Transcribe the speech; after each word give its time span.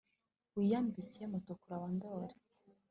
wiyambike 0.55 1.21
mutukura 1.31 1.75
wa 1.81 1.87
ndoli, 1.95 2.35